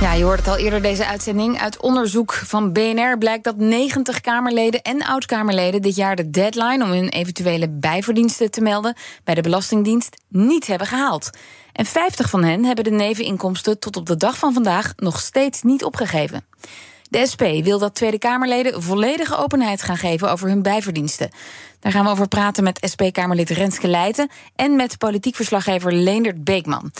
[0.00, 1.60] Ja, je hoort het al eerder deze uitzending.
[1.60, 6.90] Uit onderzoek van BNR blijkt dat 90 Kamerleden en oud-Kamerleden dit jaar de deadline om
[6.90, 11.30] hun eventuele bijverdiensten te melden bij de Belastingdienst niet hebben gehaald.
[11.72, 15.62] En 50 van hen hebben de neveninkomsten tot op de dag van vandaag nog steeds
[15.62, 16.44] niet opgegeven.
[17.16, 21.30] De SP wil dat Tweede Kamerleden volledige openheid gaan geven over hun bijverdiensten.
[21.80, 26.90] Daar gaan we over praten met SP-Kamerlid Renske Leijten en met politiek verslaggever Leendert Beekman.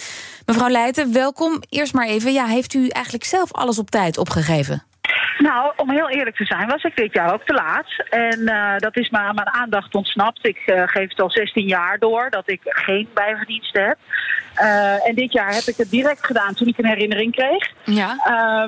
[0.46, 1.62] Mevrouw Leijten, welkom.
[1.68, 4.82] Eerst maar even, ja, heeft u eigenlijk zelf alles op tijd opgegeven?
[5.38, 7.86] Nou, om heel eerlijk te zijn, was ik dit jaar ook te laat.
[8.10, 10.46] En uh, dat is me aan mijn aandacht ontsnapt.
[10.46, 13.96] Ik uh, geef het al 16 jaar door dat ik geen bijverdiensten heb.
[14.60, 17.72] Uh, en dit jaar heb ik het direct gedaan toen ik een herinnering kreeg.
[17.84, 18.10] Ja.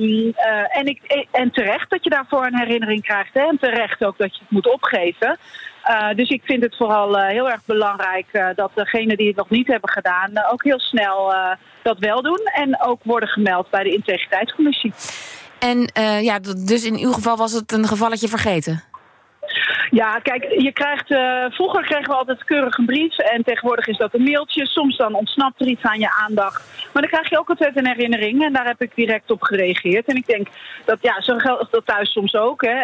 [0.00, 0.34] Um,
[0.70, 3.34] en, ik, en terecht dat je daarvoor een herinnering krijgt.
[3.34, 3.40] Hè?
[3.40, 5.38] En terecht ook dat je het moet opgeven.
[5.88, 9.36] Uh, dus ik vind het vooral uh, heel erg belangrijk uh, dat degenen die het
[9.36, 11.34] nog niet hebben gedaan ook heel snel
[11.82, 12.40] dat wel doen.
[12.54, 14.92] En ook worden gemeld bij de integriteitscommissie.
[15.58, 15.90] En
[16.22, 18.84] ja, dus in uw geval was het een gevalletje vergeten?
[19.90, 23.96] Ja, kijk, je krijgt, uh, vroeger kregen we altijd keurig een brief en tegenwoordig is
[23.96, 24.66] dat een mailtje.
[24.66, 26.62] Soms dan ontsnapt er iets aan je aandacht.
[26.92, 30.06] Maar dan krijg je ook altijd een herinnering en daar heb ik direct op gereageerd.
[30.06, 30.46] En ik denk
[30.84, 32.78] dat, ja, zo geldt dat thuis soms ook, hè,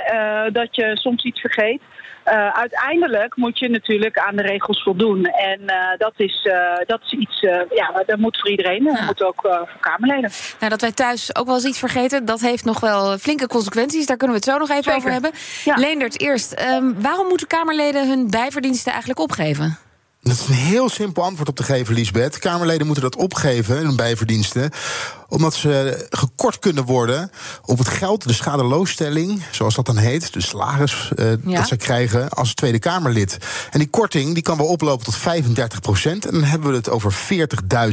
[0.47, 1.81] uh, dat je soms iets vergeet.
[2.29, 5.25] Uh, uiteindelijk moet je natuurlijk aan de regels voldoen.
[5.25, 5.61] En
[5.99, 6.49] dat, is,
[6.87, 7.41] dat is iets,
[7.75, 8.85] ja, dat moet voor iedereen.
[8.85, 9.05] Dat ja.
[9.05, 10.31] moet ook voor Kamerleden.
[10.59, 14.07] Nou, dat wij thuis ook wel eens iets vergeten, dat heeft nog wel flinke consequenties.
[14.07, 14.99] Daar kunnen we het zo nog even Zeker.
[14.99, 15.31] over hebben.
[15.65, 15.75] Ja.
[15.75, 19.79] Leendert, eerst, um, waarom moeten Kamerleden hun bijverdiensten eigenlijk opgeven?
[20.25, 22.39] Dat is een heel simpel antwoord op te geven, Liesbeth.
[22.39, 24.71] Kamerleden moeten dat opgeven, hun bijverdiensten
[25.29, 27.31] omdat ze gekort kunnen worden
[27.65, 31.57] op het geld, de schadeloosstelling, zoals dat dan heet, de salaris uh, ja.
[31.57, 33.39] dat ze krijgen als Tweede Kamerlid.
[33.71, 36.27] En die korting die kan wel oplopen tot 35 procent.
[36.27, 37.15] En dan hebben we het over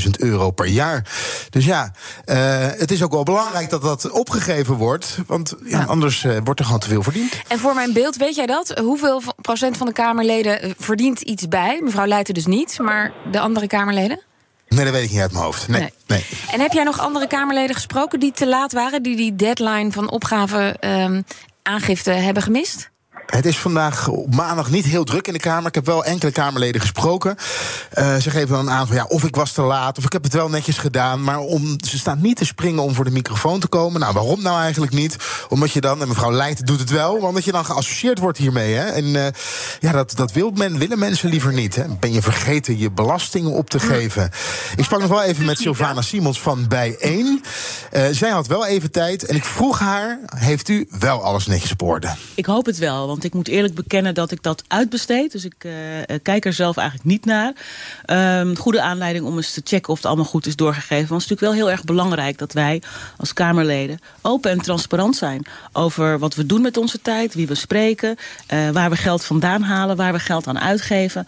[0.04, 1.10] 40.000 euro per jaar.
[1.50, 1.92] Dus ja,
[2.26, 5.18] uh, het is ook wel belangrijk dat dat opgegeven wordt.
[5.28, 5.86] Want ja, ja.
[5.86, 7.34] anders uh, wordt er gewoon te veel verdiend.
[7.48, 8.80] En voor mijn beeld, weet jij dat?
[8.80, 11.82] Hoeveel procent van de Kamerleden verdient iets bij?
[11.84, 14.22] Mevrouw Leijten dus niet, maar de andere Kamerleden?
[14.76, 15.68] Nee, dat weet ik niet uit mijn hoofd.
[15.68, 15.92] Nee, nee.
[16.08, 16.26] nee.
[16.52, 20.12] En heb jij nog andere Kamerleden gesproken die te laat waren, die die deadline van
[20.12, 21.24] opgave um,
[21.62, 22.90] aangifte hebben gemist?
[23.26, 25.68] Het is vandaag op maandag niet heel druk in de Kamer.
[25.68, 27.36] Ik heb wel enkele Kamerleden gesproken.
[28.00, 30.24] Uh, ze geven dan aan van ja, of ik was te laat, of ik heb
[30.24, 31.24] het wel netjes gedaan.
[31.24, 34.00] Maar om, ze staan niet te springen om voor de microfoon te komen.
[34.00, 35.16] Nou, waarom nou eigenlijk niet?
[35.50, 38.74] Omdat je dan, en mevrouw Leijten doet het wel, omdat je dan geassocieerd wordt hiermee.
[38.74, 38.86] Hè?
[38.86, 39.26] En uh,
[39.80, 41.76] ja, dat, dat wil men, willen mensen liever niet.
[41.76, 41.84] Hè?
[42.00, 44.32] Ben je vergeten je belastingen op te geven?
[44.76, 47.44] Ik sprak nog wel even met Sylvana Simons van Bijeen.
[47.94, 51.72] Uh, zij had wel even tijd en ik vroeg haar: heeft u wel alles netjes
[51.72, 52.16] op orde?
[52.36, 55.32] Ik hoop het wel, want ik moet eerlijk bekennen dat ik dat uitbesteed.
[55.32, 55.74] Dus ik uh,
[56.24, 57.54] kijk er zelf eigenlijk niet naar.
[58.40, 61.08] Um, goede aanleiding om eens te checken of het allemaal goed is doorgegeven.
[61.08, 62.82] Want het is natuurlijk wel heel erg belangrijk dat wij
[63.18, 67.56] als Kamerleden open en transparant zijn over wat we doen met onze tijd, wie we
[67.56, 68.16] spreken,
[68.54, 71.28] uh, waar we geld vandaan halen, waar we geld aan uitgeven.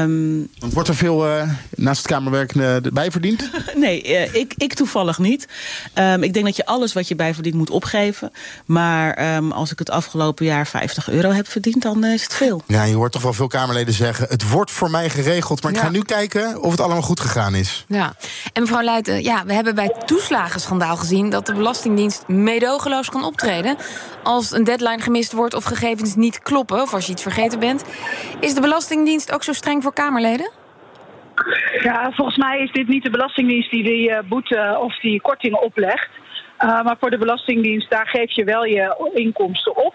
[0.00, 2.52] Um, Wordt er veel uh, naast het Kamerwerk
[2.92, 3.50] bijverdiend?
[3.74, 5.48] nee, ik, ik toevallig niet.
[5.94, 8.32] Um, ik denk dat je alles wat je bijverdient moet opgeven.
[8.64, 12.62] Maar als ik het afgelopen jaar 50 euro heb verdiend, dan is het veel.
[12.66, 14.26] Ja, je hoort toch wel veel Kamerleden zeggen...
[14.28, 15.84] het wordt voor mij geregeld, maar ik Ja.
[15.84, 17.84] ga nu kijken of het allemaal goed gegaan is.
[17.88, 18.12] Ja,
[18.52, 23.24] en mevrouw Leijten, ja, we hebben bij het toeslagenschandaal gezien dat de Belastingdienst meedogenloos kan
[23.24, 23.76] optreden.
[24.22, 27.84] Als een deadline gemist wordt of gegevens niet kloppen, of als je iets vergeten bent.
[28.40, 30.50] Is de Belastingdienst ook zo streng voor Kamerleden?
[31.82, 35.62] Ja, volgens mij is dit niet de Belastingdienst die die uh, boete of die kortingen
[35.62, 36.08] oplegt.
[36.64, 39.94] Uh, maar voor de Belastingdienst, daar geef je wel je inkomsten op.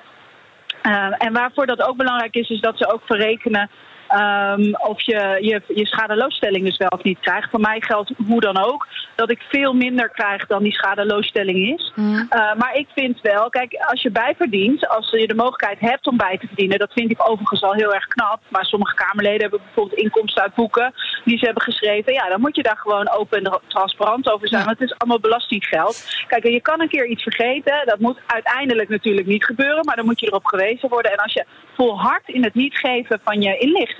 [0.86, 3.70] Uh, en waarvoor dat ook belangrijk is, is dat ze ook verrekenen
[4.12, 7.50] um, of je, je je schadeloosstelling dus wel of niet krijgt.
[7.50, 11.92] Voor mij geldt hoe dan ook dat ik veel minder krijg dan die schadeloosstelling is.
[11.96, 12.16] Mm.
[12.16, 16.18] Uh, maar ik vind wel, kijk, als je bijverdient, als je de mogelijkheid hebt om
[16.18, 18.40] bij te verdienen, dat vind ik overigens al heel erg knap.
[18.48, 20.94] Maar sommige Kamerleden hebben bijvoorbeeld inkomsten uit boeken
[21.24, 22.14] die ze hebben geschreven.
[22.14, 24.62] Ja, dan moet je daar gewoon open en transparant over zijn.
[24.62, 24.68] Ja.
[24.68, 26.24] Want het is allemaal belastinggeld.
[26.28, 27.82] Kijk, je kan een keer iets vergeten.
[27.86, 31.12] Dat moet uiteindelijk natuurlijk niet gebeuren, maar dan moet je erop gewezen worden.
[31.12, 33.95] En als je volhardt in het niet geven van je inlichtingen,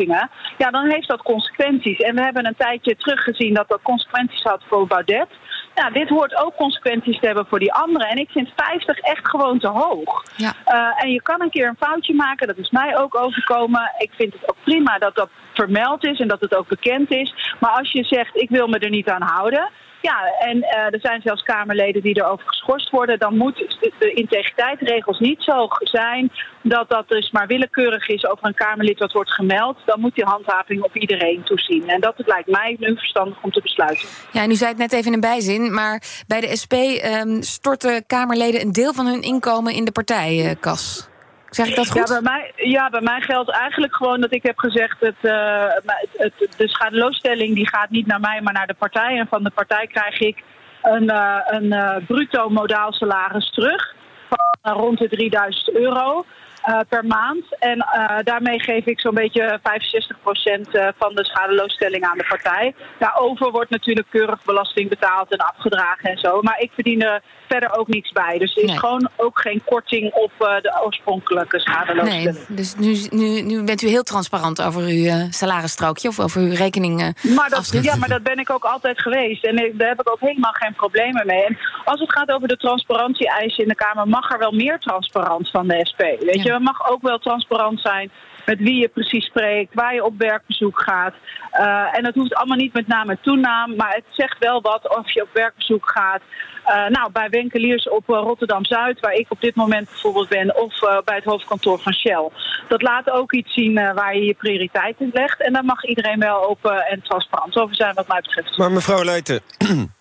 [0.58, 1.98] ja, dan heeft dat consequenties.
[1.98, 5.28] En we hebben een tijdje teruggezien dat dat consequenties had voor Baudet.
[5.76, 8.08] Nou, dit hoort ook consequenties te hebben voor die anderen.
[8.08, 10.24] En ik vind 50 echt gewoon te hoog.
[10.36, 10.54] Ja.
[10.68, 13.92] Uh, en je kan een keer een foutje maken, dat is mij ook overkomen.
[13.98, 17.34] Ik vind het ook prima dat dat vermeld is en dat het ook bekend is.
[17.60, 19.70] Maar als je zegt, ik wil me er niet aan houden
[20.10, 23.20] ja, en uh, er zijn zelfs Kamerleden die erover geschorst worden.
[23.20, 23.68] Dan moeten
[24.00, 26.32] de integriteitsregels niet zo zijn
[26.62, 29.78] dat dat dus maar willekeurig is over een Kamerlid wat wordt gemeld.
[29.86, 31.88] Dan moet die handhaving op iedereen toezien.
[31.88, 34.08] En dat lijkt mij nu verstandig om te besluiten.
[34.32, 37.42] Ja, en u zei het net even in een bijzin, maar bij de SP um,
[37.42, 41.14] storten Kamerleden een deel van hun inkomen in de partijkas.
[41.56, 42.08] Zeg ik dat goed?
[42.08, 45.00] Ja, bij mij, ja, bij mij geldt eigenlijk gewoon dat ik heb gezegd...
[45.00, 45.64] Het, uh,
[46.18, 49.18] het, de schadeloosstelling die gaat niet naar mij, maar naar de partij.
[49.18, 50.44] En van de partij krijg ik
[50.82, 53.96] een, uh, een uh, bruto modaal salaris terug
[54.62, 56.26] van rond de 3000 euro.
[56.70, 57.58] Uh, per maand.
[57.60, 59.64] En uh, daarmee geef ik zo'n beetje 65%
[60.72, 62.76] uh, van de schadeloosstelling aan de partij.
[63.00, 66.42] Daarover wordt natuurlijk keurig belasting betaald en afgedragen en zo.
[66.42, 68.38] Maar ik verdien er verder ook niets bij.
[68.38, 68.80] Dus er is nee.
[68.80, 72.48] gewoon ook geen korting op de oorspronkelijke schadeloosstelling.
[72.48, 76.54] Nee, dus nu, nu, nu bent u heel transparant over uw salarisstrookje of over uw
[76.54, 76.98] rekening.
[77.36, 79.46] maar dat, ja, maar dat ben ik ook altijd geweest.
[79.46, 81.44] En daar heb ik ook helemaal geen problemen mee.
[81.46, 85.50] En als het gaat over de transparantie-eisen in de Kamer, mag er wel meer transparant
[85.50, 86.02] van de SP.
[86.02, 86.54] Weet ja.
[86.54, 88.12] je, mag ook wel transparant zijn
[88.46, 91.14] met wie je precies spreekt, waar je op werkbezoek gaat.
[91.54, 94.98] Uh, en dat hoeft allemaal niet met naam en toenaam, maar het zegt wel wat
[94.98, 96.22] of je op werkbezoek gaat.
[96.68, 100.80] Uh, nou, bij winkeliers op uh, Rotterdam-Zuid, waar ik op dit moment bijvoorbeeld ben, of
[100.80, 102.30] bij het hoofdkantoor van Shell.
[102.68, 105.42] Dat laat ook iets zien waar je je prioriteiten legt.
[105.42, 108.58] En daar mag iedereen wel open en transparant over zijn, wat mij betreft.
[108.58, 109.42] Maar mevrouw Leijten.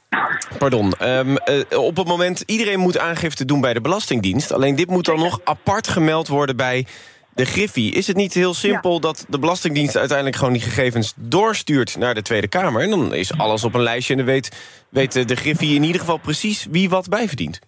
[0.59, 0.93] Pardon.
[1.03, 4.53] Um, uh, op het moment, iedereen moet aangifte doen bij de Belastingdienst.
[4.53, 6.87] Alleen dit moet dan nog apart gemeld worden bij
[7.35, 7.93] de Griffie.
[7.93, 8.99] Is het niet heel simpel ja.
[8.99, 12.83] dat de Belastingdienst uiteindelijk gewoon die gegevens doorstuurt naar de Tweede Kamer?
[12.83, 14.57] En dan is alles op een lijstje en dan weet,
[14.89, 17.61] weet de Griffie in ieder geval precies wie wat bijverdient.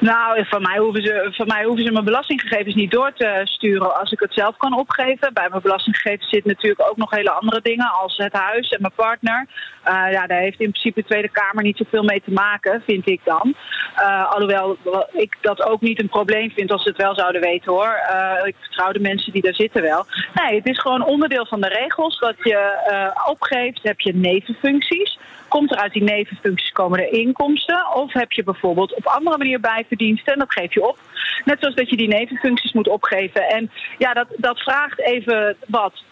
[0.00, 4.00] Nou, van mij, hoeven ze, van mij hoeven ze mijn belastinggegevens niet door te sturen
[4.00, 5.32] als ik het zelf kan opgeven.
[5.32, 8.92] Bij mijn belastinggegevens zitten natuurlijk ook nog hele andere dingen als het huis en mijn
[8.96, 9.46] partner.
[9.88, 13.08] Uh, ja, daar heeft in principe de Tweede Kamer niet zoveel mee te maken, vind
[13.08, 13.54] ik dan.
[13.98, 14.76] Uh, alhoewel
[15.12, 18.00] ik dat ook niet een probleem vind als ze het wel zouden weten hoor.
[18.12, 20.06] Uh, ik vertrouw de mensen die daar zitten wel.
[20.34, 25.18] Nee, het is gewoon onderdeel van de regels dat je opgeeft, heb je nevenfuncties.
[25.52, 27.94] Komt er uit die nevenfuncties komen er inkomsten?
[27.94, 30.98] Of heb je bijvoorbeeld op andere manier bijverdiensten en dat geef je op.
[31.44, 33.48] Net zoals dat je die nevenfuncties moet opgeven.
[33.48, 36.04] En ja, dat, dat vraagt even wat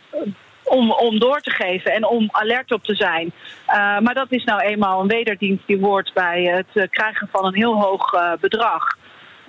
[0.64, 3.32] om, om door te geven en om alert op te zijn.
[3.68, 7.54] Uh, maar dat is nou eenmaal een wederdienst die hoort bij het krijgen van een
[7.54, 8.98] heel hoog bedrag.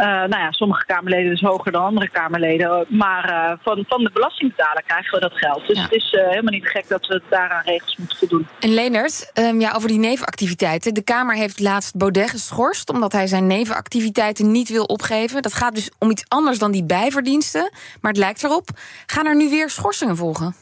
[0.02, 2.86] Uh, nou ja, sommige Kamerleden dus hoger dan andere Kamerleden.
[2.90, 5.68] Maar uh, van, van de belastingbetaler krijgen we dat geld.
[5.68, 5.84] Dus ja.
[5.84, 8.48] het is uh, helemaal niet gek dat we daaraan regels moeten voldoen.
[8.60, 10.94] En Leenert, um, ja, over die nevenactiviteiten.
[10.94, 12.90] De Kamer heeft laatst Baudet geschorst...
[12.90, 15.42] omdat hij zijn nevenactiviteiten niet wil opgeven.
[15.42, 17.72] Dat gaat dus om iets anders dan die bijverdiensten.
[18.02, 18.70] Maar het lijkt erop.
[19.06, 20.56] Gaan er nu weer schorsingen volgen?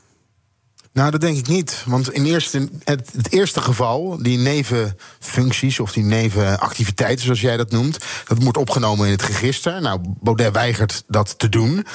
[0.94, 1.84] Nou, dat denk ik niet.
[1.86, 7.72] Want in eerste, het, het, eerste geval, die nevenfuncties of die nevenactiviteiten, zoals jij dat
[7.72, 7.98] noemt,
[8.28, 9.82] dat wordt opgenomen in het register.
[9.82, 11.86] Nou, Baudet weigert dat te doen.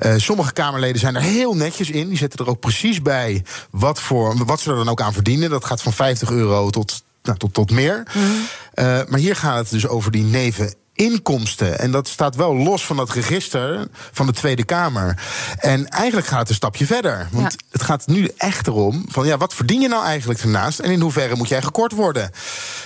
[0.00, 2.08] Uh, sommige Kamerleden zijn er heel netjes in.
[2.08, 5.50] Die zetten er ook precies bij wat, voor, wat ze er dan ook aan verdienen.
[5.50, 8.06] Dat gaat van 50 euro tot, nou, tot, tot meer.
[8.14, 8.22] Mm.
[8.22, 11.78] Uh, maar hier gaat het dus over die neven inkomsten.
[11.78, 15.18] En dat staat wel los van dat register van de Tweede Kamer.
[15.58, 17.28] En eigenlijk gaat het een stapje verder.
[17.32, 17.58] Want ja.
[17.70, 21.00] het gaat nu echt erom van ja, wat verdien je nou eigenlijk ernaast en in
[21.00, 22.30] hoeverre moet jij gekort worden?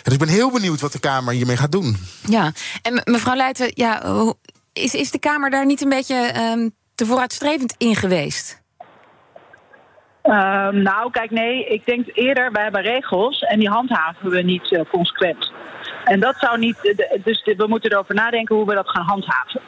[0.02, 1.96] Dus ik ben heel benieuwd wat de Kamer hiermee gaat doen.
[2.24, 4.02] Ja, en mevrouw Leijten, ja,
[4.72, 8.62] is, is de Kamer daar niet een beetje um, te vooruitstrevend in geweest?
[10.22, 14.70] Um, nou, kijk, nee, ik denk eerder, wij hebben regels en die handhaven we niet
[14.70, 15.52] uh, consequent.
[16.08, 19.60] En dat zou niet, dus we moeten erover nadenken hoe we dat gaan handhaven.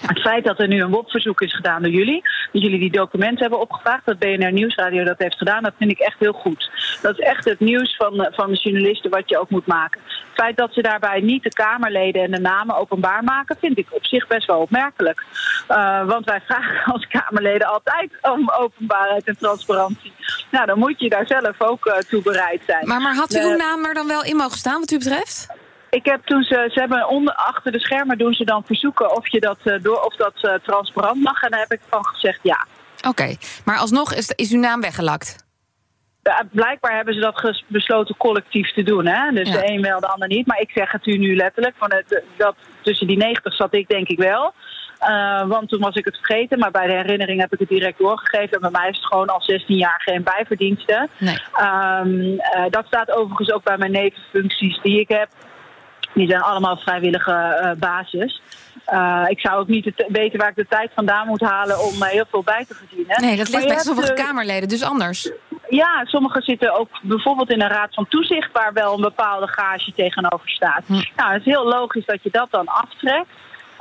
[0.00, 2.22] Het feit dat er nu een WOP-verzoek is gedaan door jullie,
[2.52, 5.98] dat jullie die documenten hebben opgevraagd, dat BNR Nieuwsradio dat heeft gedaan, dat vind ik
[5.98, 6.70] echt heel goed.
[7.02, 10.00] Dat is echt het nieuws van, van de journalisten wat je ook moet maken.
[10.06, 13.86] Het feit dat ze daarbij niet de Kamerleden en de namen openbaar maken, vind ik
[13.90, 15.24] op zich best wel opmerkelijk.
[15.68, 20.12] Uh, want wij vragen als Kamerleden altijd om openbaarheid en transparantie.
[20.50, 22.88] Nou, dan moet je daar zelf ook uh, toe bereid zijn.
[22.88, 25.48] Maar, maar had uw naam er dan wel in mogen staan, wat u betreft?
[25.90, 29.28] Ik heb toen ze, ze hebben onder, achter de schermen doen ze dan verzoeken of,
[29.28, 31.42] je dat, uh, door, of dat uh, transparant mag.
[31.42, 32.66] En daar heb ik van gezegd ja.
[32.96, 33.38] Oké, okay.
[33.64, 35.48] maar alsnog is, is uw naam weggelakt?
[36.50, 39.06] Blijkbaar hebben ze dat besloten collectief te doen.
[39.06, 39.30] Hè?
[39.32, 39.54] Dus ja.
[39.54, 40.46] de een wel, de ander niet.
[40.46, 41.74] Maar ik zeg het u nu letterlijk.
[41.78, 44.54] Van het, dat, tussen die 90 zat ik denk ik wel.
[45.08, 47.98] Uh, want toen was ik het vergeten, maar bij de herinnering heb ik het direct
[47.98, 48.50] doorgegeven.
[48.50, 51.08] En bij mij is het gewoon al 16 jaar geen bijverdiensten.
[51.18, 51.38] Nee.
[51.60, 55.28] Um, uh, dat staat overigens ook bij mijn nevenfuncties die ik heb.
[56.20, 58.42] Die zijn allemaal vrijwillige uh, basis.
[58.92, 62.02] Uh, ik zou ook niet weten waar ik de tijd vandaan moet halen om uh,
[62.02, 63.20] heel veel bij te verdienen.
[63.20, 65.32] Nee, dat ligt bij sommige Kamerleden dus anders.
[65.68, 68.52] Ja, sommigen zitten ook bijvoorbeeld in een raad van toezicht...
[68.52, 70.82] waar wel een bepaalde gage tegenover staat.
[70.86, 70.92] Hm.
[70.92, 73.28] Nou, het is heel logisch dat je dat dan aftrekt.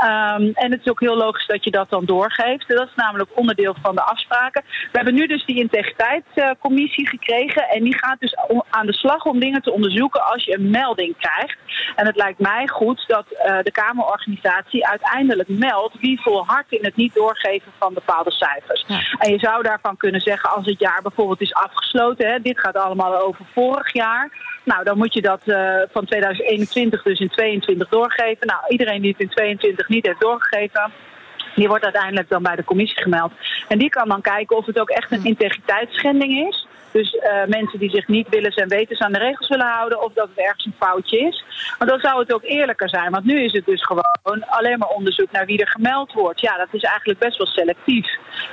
[0.04, 2.68] Um, en het is ook heel logisch dat je dat dan doorgeeft.
[2.68, 4.64] Dat is namelijk onderdeel van de afspraken.
[4.64, 7.70] We hebben nu dus die integriteitscommissie gekregen.
[7.70, 8.36] En die gaat dus
[8.70, 11.58] aan de slag om dingen te onderzoeken als je een melding krijgt.
[11.96, 16.96] En het lijkt mij goed dat uh, de Kamerorganisatie uiteindelijk meldt wie volhardt in het
[16.96, 18.84] niet doorgeven van bepaalde cijfers.
[18.88, 19.00] Ja.
[19.18, 22.30] En je zou daarvan kunnen zeggen als het jaar bijvoorbeeld is afgesloten.
[22.30, 24.32] Hè, dit gaat allemaal over vorig jaar.
[24.64, 28.48] Nou, dan moet je dat uh, van 2021 dus in 22 doorgeven.
[28.48, 30.92] Nou, iedereen die het in 22 niet heeft doorgegeven.
[31.56, 33.32] Die wordt uiteindelijk dan bij de commissie gemeld.
[33.68, 36.68] En die kan dan kijken of het ook echt een integriteitsschending is.
[36.92, 40.04] Dus uh, mensen die zich niet willen zijn wetens aan de regels willen houden.
[40.04, 41.44] Of dat het ergens een foutje is.
[41.78, 43.12] Maar dan zou het ook eerlijker zijn.
[43.12, 46.42] Want nu is het dus gewoon alleen maar onderzoek naar wie er gemeld wordt.
[46.42, 48.08] Ja, dat is eigenlijk best wel selectief.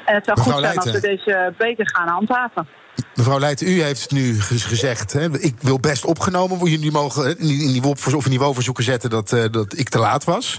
[0.04, 2.68] En het zou goed zijn als we deze beter gaan handhaven.
[3.16, 5.12] Mevrouw Leijten, u heeft nu gezegd...
[5.12, 6.76] Hè, ik wil best opgenomen worden.
[6.76, 10.58] Jullie mogen in die of niveauverzoeken zetten dat, uh, dat ik te laat was.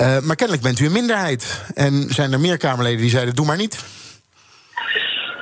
[0.00, 1.60] Uh, maar kennelijk bent u een minderheid.
[1.74, 3.76] En zijn er meer Kamerleden die zeiden, doe maar niet.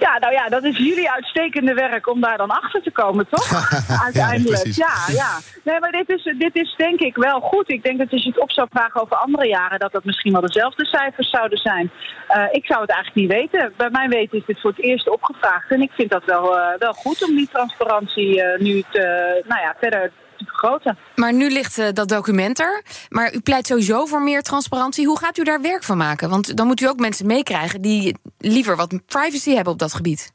[0.07, 3.49] Ja, nou ja, dat is jullie uitstekende werk om daar dan achter te komen, toch?
[4.09, 4.67] Uiteindelijk.
[4.67, 5.39] Ja, ja, ja.
[5.63, 7.71] Nee, maar dit is, dit is denk ik wel goed.
[7.71, 10.33] Ik denk dat als je het op zou vragen over andere jaren, dat dat misschien
[10.33, 11.91] wel dezelfde cijfers zouden zijn.
[12.37, 13.73] Uh, ik zou het eigenlijk niet weten.
[13.77, 15.71] Bij mijn weten is dit voor het eerst opgevraagd.
[15.71, 19.01] En ik vind dat wel, uh, wel goed om die transparantie uh, nu te,
[19.47, 20.13] nou ja, verder
[20.45, 20.99] te vergroten.
[21.15, 22.83] Maar nu ligt uh, dat document er.
[23.09, 25.07] Maar u pleit sowieso voor meer transparantie.
[25.07, 26.29] Hoe gaat u daar werk van maken?
[26.29, 30.33] Want dan moet u ook mensen meekrijgen die liever wat privacy hebben op dat gebied.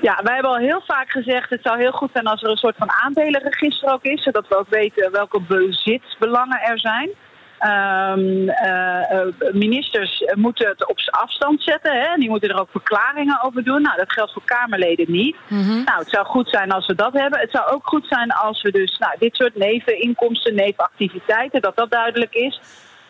[0.00, 1.50] Ja, wij hebben al heel vaak gezegd...
[1.50, 4.22] het zou heel goed zijn als er een soort van aandelenregister ook is...
[4.22, 7.10] zodat we ook weten welke bezitsbelangen er zijn.
[7.60, 12.00] Um, uh, ministers moeten het op afstand zetten.
[12.00, 12.16] Hè?
[12.16, 13.82] Die moeten er ook verklaringen over doen.
[13.82, 15.36] Nou, dat geldt voor Kamerleden niet.
[15.48, 15.84] Mm -hmm.
[15.84, 17.40] Nou, het zou goed zijn als we dat hebben.
[17.40, 21.90] Het zou ook goed zijn als we dus nou, dit soort neveninkomsten, nevenactiviteiten, dat dat
[21.90, 22.60] duidelijk is.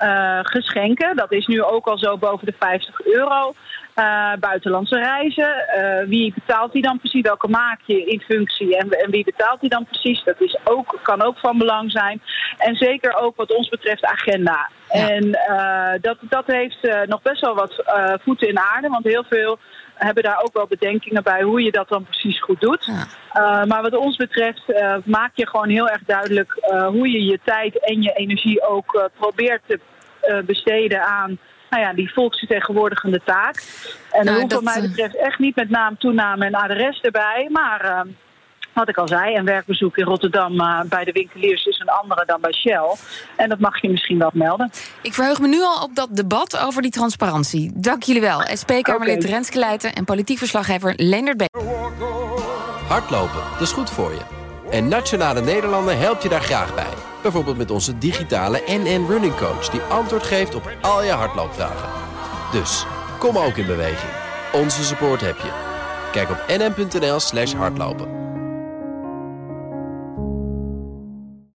[0.03, 3.55] Uh, geschenken, dat is nu ook al zo boven de 50 euro.
[3.97, 5.55] Uh, buitenlandse reizen.
[5.79, 7.23] Uh, wie betaalt die dan precies?
[7.23, 8.77] Welke maak je in functie?
[8.77, 10.25] En, en wie betaalt die dan precies?
[10.25, 12.23] Dat is ook, kan ook van belang zijn.
[12.59, 14.71] En zeker ook wat ons betreft agenda.
[14.93, 15.09] Ja.
[15.09, 15.31] En
[16.01, 17.85] dat, dat heeft nog best wel wat
[18.23, 18.89] voeten in aarde.
[18.89, 19.59] Want heel veel
[19.99, 22.85] hebben daar ook wel bedenkingen bij hoe je dat dan precies goed doet.
[22.85, 23.07] Ja.
[23.35, 27.25] Uh, maar wat ons betreft uh, maak je gewoon heel erg duidelijk uh, hoe je
[27.25, 29.81] je tijd en je energie ook probeert te
[30.47, 31.39] besteden aan
[31.71, 33.63] nou ja, die volksvertegenwoordigende taak.
[34.11, 37.49] En nou, dat hoeft wat mij betreft echt niet met naam, toename en adres erbij.
[37.51, 38.07] Maar
[38.79, 42.25] wat ik al zei, een werkbezoek in Rotterdam uh, bij de winkeliers is een andere
[42.27, 42.95] dan bij Shell.
[43.37, 44.71] En dat mag je misschien wel melden.
[45.03, 47.71] Ik verheug me nu al op dat debat over die transparantie.
[47.75, 48.43] Dank jullie wel.
[48.53, 49.31] SP-Kamerlid okay.
[49.31, 51.49] Renske Leijten en politiek verslaggever Leendert Beek.
[52.89, 54.21] Hardlopen, dat is goed voor je.
[54.71, 56.93] En Nationale Nederlanden helpt je daar graag bij.
[57.23, 59.69] Bijvoorbeeld met onze digitale NN Running Coach...
[59.69, 61.89] die antwoord geeft op al je hardloopvragen.
[62.53, 62.87] Dus,
[63.19, 64.13] kom ook in beweging.
[64.53, 65.51] Onze support heb je.
[66.13, 68.28] Kijk op nn.nl slash hardlopen.